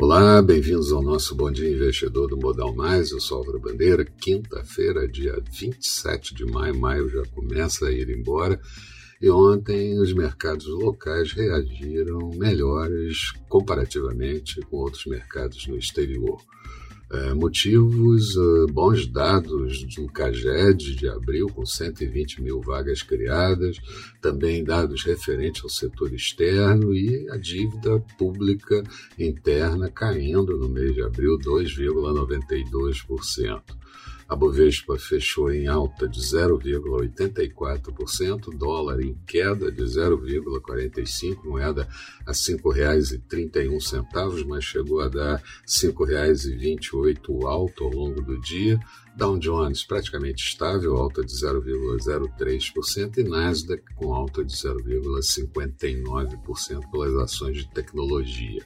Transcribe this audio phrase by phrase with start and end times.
[0.00, 3.10] Olá, bem-vindos ao nosso Bom Dia Investidor do Modal Mais.
[3.10, 4.02] Eu sou Álvaro Bandeira.
[4.02, 8.58] Quinta-feira, dia 27 de maio, maio já começa a ir embora.
[9.20, 16.40] E ontem os mercados locais reagiram melhores comparativamente com outros mercados no exterior.
[17.12, 23.78] É, motivos, uh, bons dados do CAGED de abril, com 120 mil vagas criadas,
[24.20, 28.84] também dados referentes ao setor externo e a dívida pública
[29.18, 33.60] interna caindo no mês de abril 2,92%.
[34.30, 41.88] A Bovespa fechou em alta de 0,84%, dólar em queda de 0,45%, moeda
[42.24, 48.78] a R$ 5,31, mas chegou a dar R$ 5,28 alto ao longo do dia.
[49.16, 57.56] Dow Jones praticamente estável, alta de 0,03%, e Nasdaq com alta de 0,59% pelas ações
[57.56, 58.64] de tecnologia.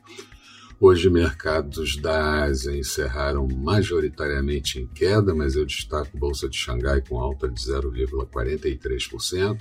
[0.81, 7.21] Hoje, mercados da Ásia encerraram majoritariamente em queda, mas eu destaco Bolsa de Xangai com
[7.21, 9.61] alta de 0,43%,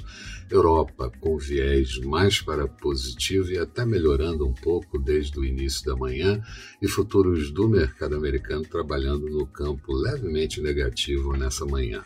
[0.50, 5.95] Europa com viés mais para positivo e até melhorando um pouco desde o início da
[5.95, 6.41] manhã,
[6.81, 12.03] e futuros do mercado americano trabalhando no campo levemente negativo nessa manhã.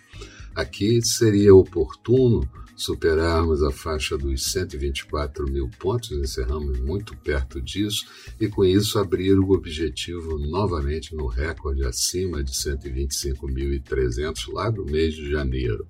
[0.57, 8.07] Aqui seria oportuno superarmos a faixa dos 124 mil pontos, encerramos muito perto disso,
[8.41, 15.13] e com isso abrir o objetivo novamente no recorde acima de 125.300 lá do mês
[15.13, 15.85] de janeiro.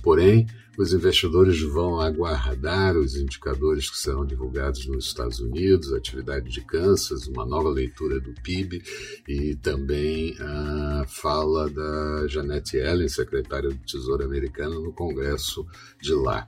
[0.00, 6.60] Porém, os investidores vão aguardar os indicadores que serão divulgados nos Estados Unidos, atividade de
[6.60, 8.82] Kansas, uma nova leitura do PIB
[9.28, 15.66] e também a fala da Janet Yellen, secretária do Tesouro americano, no Congresso
[16.00, 16.46] de lá.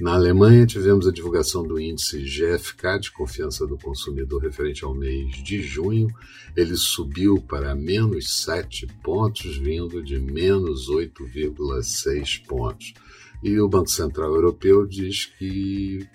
[0.00, 5.30] Na Alemanha, tivemos a divulgação do índice GFK de confiança do consumidor referente ao mês
[5.44, 6.08] de junho.
[6.56, 12.94] Ele subiu para menos 7 pontos, vindo de menos 8,6 pontos.
[13.42, 16.06] E o Banco Central Europeu diz que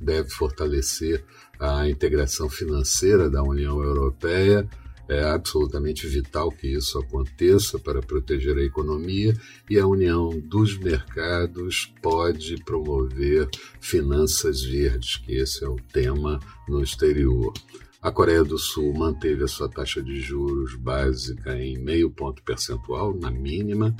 [0.00, 1.24] deve fortalecer
[1.58, 4.68] a integração financeira da União Europeia.
[5.08, 9.36] É absolutamente vital que isso aconteça para proteger a economia
[9.68, 13.48] e a união dos mercados pode promover
[13.80, 17.52] finanças verdes, que esse é o tema no exterior.
[18.00, 23.14] A Coreia do Sul manteve a sua taxa de juros básica em meio ponto percentual,
[23.14, 23.94] na mínima,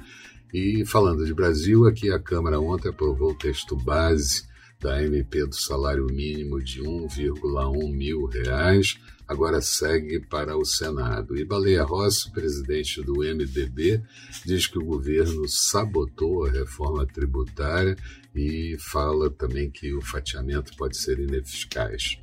[0.55, 4.47] e falando de Brasil, aqui a Câmara ontem aprovou o texto base
[4.81, 11.37] da MP do salário mínimo de 1,1 mil reais, agora segue para o Senado.
[11.37, 14.01] E Baleia Rossi, presidente do MDB,
[14.47, 17.97] diz que o governo sabotou a reforma tributária
[18.33, 22.17] e fala também que o fatiamento pode ser ineficaz.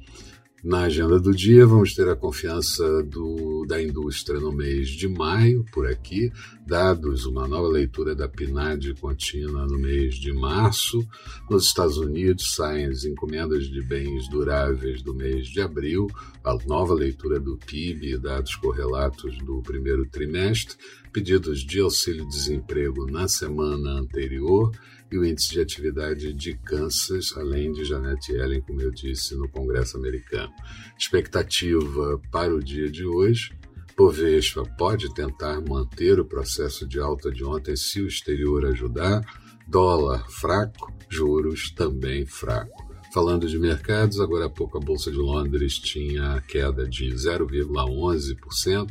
[0.63, 5.65] Na agenda do dia, vamos ter a confiança do, da indústria no mês de maio,
[5.71, 6.31] por aqui,
[6.67, 11.03] dados uma nova leitura da PNAD contínua no mês de março.
[11.49, 16.05] Nos Estados Unidos, saem as encomendas de bens duráveis do mês de abril,
[16.43, 20.77] a nova leitura do PIB e dados correlatos do primeiro trimestre,
[21.11, 24.71] pedidos de auxílio-desemprego na semana anterior
[25.11, 29.49] e o índice de atividade de Kansas, além de Janet Yellen, como eu disse, no
[29.49, 30.51] Congresso americano.
[30.97, 33.51] Expectativa para o dia de hoje.
[33.97, 39.21] Bovespa pode tentar manter o processo de alta de ontem se o exterior ajudar.
[39.67, 42.89] Dólar fraco, juros também fraco.
[43.13, 48.89] Falando de mercados, agora há pouco a Bolsa de Londres tinha queda de 0,11%.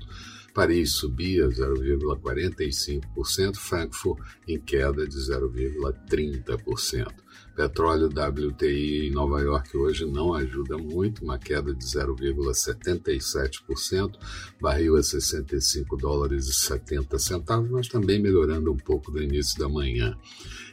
[0.55, 7.13] Paris subia 0,45%, Frankfurt em queda de 0,30%.
[7.55, 14.13] Petróleo WTI em Nova York hoje não ajuda muito, uma queda de 0,77%,
[14.61, 19.69] barril a 65 dólares e 70 centavos, mas também melhorando um pouco do início da
[19.69, 20.17] manhã.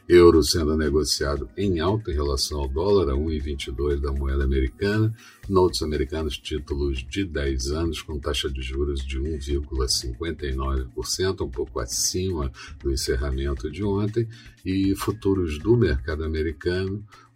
[0.07, 5.13] Euro sendo negociado em alta em relação ao dólar, a 1,22 da moeda americana.
[5.49, 12.49] Notes americanos, títulos de 10 anos, com taxa de juros de 1,59%, um pouco acima
[12.81, 14.25] do encerramento de ontem.
[14.65, 16.76] E futuros do mercado americano,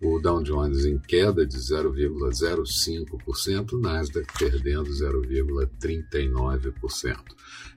[0.02, 7.18] o Dow Jones em queda de 0,05%, Nasdaq perdendo 0,39%.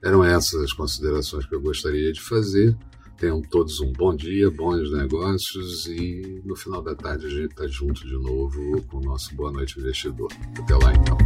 [0.02, 2.76] Eram essas as considerações que eu gostaria de fazer.
[3.16, 7.66] Tenham todos um bom dia, bons negócios e no final da tarde a gente está
[7.66, 10.30] junto de novo com o nosso Boa Noite Investidor.
[10.58, 11.16] Até lá então.